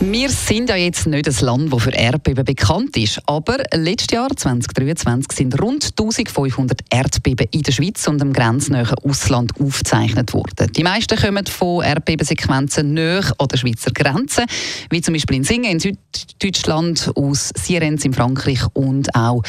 wir 0.00 0.30
sind 0.30 0.68
ja 0.68 0.76
jetzt 0.76 1.06
nicht 1.06 1.26
ein 1.26 1.44
Land, 1.44 1.72
das 1.72 1.82
für 1.82 1.90
Erdbeben 1.90 2.44
bekannt 2.44 2.96
ist, 2.96 3.20
aber 3.26 3.58
letztes 3.74 4.14
Jahr, 4.14 4.28
2023, 4.34 5.32
sind 5.32 5.60
rund 5.60 5.84
1500 5.84 6.80
Erdbeben 6.90 7.48
in 7.50 7.62
der 7.62 7.72
Schweiz 7.72 8.06
und 8.06 8.22
im 8.22 8.32
grenznahen 8.32 8.94
Ausland 9.02 9.52
aufgezeichnet 9.60 10.32
worden. 10.32 10.72
Die 10.72 10.84
meisten 10.84 11.18
kommen 11.18 11.44
von 11.46 11.82
Erdbebensequenzen 11.82 12.94
näher 12.94 13.24
an 13.38 13.48
der 13.48 13.56
Schweizer 13.56 13.90
Grenze, 13.90 14.44
wie 14.90 15.00
zum 15.00 15.14
Beispiel 15.14 15.38
in 15.38 15.44
Singen 15.44 15.72
in 15.72 15.80
Süddeutschland, 15.80 17.10
aus 17.16 17.50
Sirens 17.56 18.04
in 18.04 18.12
Frankreich 18.12 18.60
und 18.74 19.14
auch 19.16 19.42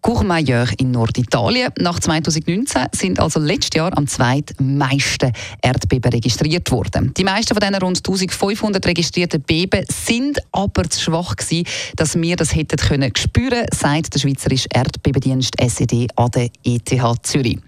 Courmayeur 0.00 0.68
in 0.78 0.90
Norditalien. 0.90 1.72
Nach 1.78 1.98
2019 1.98 2.86
sind 2.92 3.20
also 3.20 3.40
letztes 3.40 3.76
Jahr 3.76 3.96
am 3.96 4.06
zweitmeisten 4.06 5.32
Erdbeben 5.62 6.12
registriert 6.12 6.70
worden. 6.70 7.12
Die 7.16 7.24
meisten 7.24 7.54
von 7.54 7.60
diesen 7.60 7.82
rund 7.82 7.98
1500 7.98 8.86
registrierten 8.86 9.42
Beben 9.42 9.84
sind 9.88 10.38
aber 10.52 10.88
zu 10.88 11.00
schwach 11.00 11.36
gewesen, 11.36 11.66
dass 11.96 12.16
wir 12.16 12.36
das 12.36 12.54
hätten 12.54 12.76
können 12.76 13.12
spüren, 13.16 13.66
sagt 13.74 14.14
der 14.14 14.20
Schweizerische 14.20 14.68
Erdbebendienst 14.72 15.54
SED 15.60 16.08
an 16.16 16.30
der 16.30 16.50
ETH 16.64 16.92
Zürich. 17.22 17.58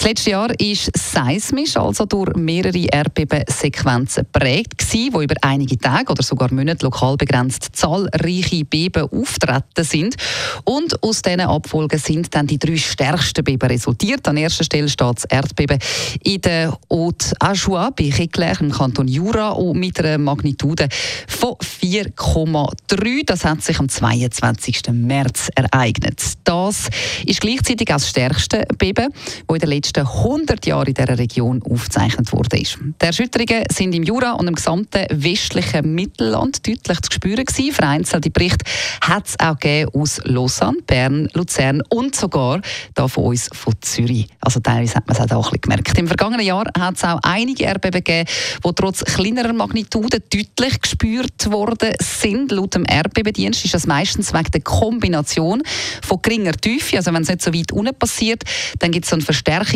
Das 0.00 0.08
letzte 0.08 0.30
Jahr 0.30 0.58
ist 0.58 0.90
seismisch, 0.96 1.76
also 1.76 2.06
durch 2.06 2.34
mehrere 2.34 2.86
Erdbebensequenzen 2.90 4.24
geprägt 4.32 4.78
gewesen, 4.78 5.12
wo 5.12 5.20
über 5.20 5.34
einige 5.42 5.76
Tage 5.76 6.10
oder 6.10 6.22
sogar 6.22 6.50
Monate 6.50 6.86
lokal 6.86 7.18
begrenzt 7.18 7.68
zahlreiche 7.74 8.64
Beben 8.64 9.02
auftreten 9.12 9.84
sind 9.84 10.16
und 10.64 11.02
aus 11.02 11.20
diesen 11.20 11.42
Abfolgen 11.42 11.98
sind 11.98 12.34
dann 12.34 12.46
die 12.46 12.58
drei 12.58 12.78
stärksten 12.78 13.44
Beben 13.44 13.68
resultiert. 13.68 14.26
An 14.26 14.38
erster 14.38 14.64
Stelle 14.64 14.88
steht 14.88 15.16
das 15.16 15.24
Erdbeben 15.26 15.78
in 16.24 16.40
der 16.40 16.78
Haute 16.90 17.34
Ajoie 17.38 17.90
bei 17.94 18.08
Checler 18.08 18.58
im 18.58 18.72
Kanton 18.72 19.06
Jura 19.06 19.54
mit 19.74 20.00
einer 20.00 20.16
Magnitude 20.16 20.88
von 21.28 21.56
4,3. 21.56 23.26
Das 23.26 23.44
hat 23.44 23.62
sich 23.62 23.78
am 23.78 23.90
22. 23.90 24.80
März 24.92 25.50
ereignet. 25.54 26.22
Das 26.44 26.88
ist 27.26 27.42
gleichzeitig 27.42 27.86
das 27.86 28.08
stärkste 28.08 28.64
Beben, 28.78 29.08
das 29.46 29.54
in 29.56 29.60
den 29.60 29.68
letzten 29.68 29.89
100 29.98 30.66
Jahren 30.66 30.88
in 30.88 30.94
dieser 30.94 31.18
Region 31.18 31.62
aufgezeichnet 31.62 32.32
wurde. 32.32 32.56
Die 32.56 32.66
Erschütterungen 32.98 33.64
sind 33.70 33.94
im 33.94 34.02
Jura 34.02 34.32
und 34.32 34.48
im 34.48 34.54
gesamten 34.54 35.06
westlichen 35.10 35.94
Mittelland 35.94 36.66
deutlich 36.66 37.00
zu 37.02 37.12
spüren 37.12 37.44
gewesen. 37.44 37.72
Vereinzelte 37.72 38.30
Berichte 38.30 38.64
hat 39.00 39.28
es 39.28 39.40
auch 39.40 39.56
aus 39.94 40.20
Lausanne, 40.24 40.78
Bern, 40.86 41.28
Luzern 41.34 41.82
und 41.88 42.14
sogar 42.14 42.60
da 42.94 43.08
von 43.08 43.24
uns 43.24 43.48
von 43.52 43.74
Zürich. 43.80 44.28
Also 44.40 44.60
teilweise 44.60 44.94
hat 44.94 45.06
man 45.06 45.16
es 45.16 45.22
auch 45.22 45.26
da 45.26 45.36
ein 45.36 45.42
bisschen 45.42 45.60
gemerkt. 45.60 45.98
Im 45.98 46.06
vergangenen 46.06 46.46
Jahr 46.46 46.64
hat 46.78 46.96
es 46.96 47.04
auch 47.04 47.18
einige 47.22 47.64
Erdbeben 47.64 48.02
gegeben, 48.02 48.28
die 48.64 48.74
trotz 48.74 49.04
kleinerer 49.04 49.52
Magnitude 49.52 50.20
deutlich 50.20 50.80
gespürt 50.80 51.50
worden 51.50 51.94
sind. 52.00 52.52
Laut 52.52 52.74
dem 52.74 52.84
Erdbebendienst 52.88 53.64
ist 53.64 53.74
das 53.74 53.86
meistens 53.86 54.32
wegen 54.32 54.50
der 54.50 54.60
Kombination 54.62 55.62
von 56.02 56.20
geringer 56.22 56.52
Tiefe, 56.52 56.96
also 56.96 57.12
wenn 57.12 57.22
es 57.22 57.28
nicht 57.28 57.42
so 57.42 57.52
weit 57.52 57.72
unten 57.72 57.94
passiert, 57.94 58.44
dann 58.78 58.90
gibt 58.90 59.04
es 59.04 59.10
so 59.10 59.16
einen 59.16 59.24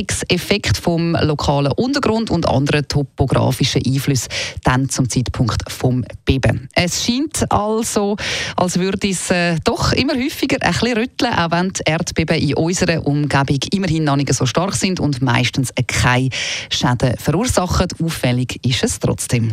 Verstärkungseffekt 0.05 0.77
vom 0.77 1.16
lokalen 1.20 1.72
Untergrund 1.72 2.30
und 2.30 2.48
anderen 2.48 2.86
topografischen 2.88 3.83
Einflüssen 3.84 4.28
dann 4.62 4.88
zum 4.88 5.08
Zeitpunkt 5.08 5.70
vom 5.70 6.05
Beben. 6.24 6.69
Es 6.74 7.05
scheint 7.05 7.50
also, 7.50 8.16
als 8.56 8.78
würde 8.78 9.08
es 9.08 9.30
äh, 9.30 9.56
doch 9.64 9.92
immer 9.92 10.14
häufiger 10.14 10.58
ein 10.60 10.72
bisschen 10.72 10.98
rütteln, 10.98 11.32
auch 11.32 11.50
wenn 11.50 11.72
die 11.72 11.82
Erdbeben 11.86 12.38
in 12.38 12.55
unserer 12.55 13.06
Umgebung 13.06 13.58
immerhin 13.72 14.05
noch 14.05 14.16
nicht 14.16 14.32
so 14.32 14.47
stark 14.47 14.75
sind 14.75 15.00
und 15.00 15.22
meistens 15.22 15.72
keine 15.86 16.30
Schäden 16.70 17.16
verursachen. 17.19 17.88
Auffällig 18.02 18.58
ist 18.64 18.84
es 18.84 18.98
trotzdem. 18.98 19.53